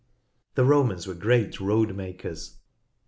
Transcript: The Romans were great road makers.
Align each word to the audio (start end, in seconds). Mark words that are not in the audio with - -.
The 0.55 0.65
Romans 0.65 1.05
were 1.05 1.13
great 1.13 1.59
road 1.59 1.95
makers. 1.95 2.57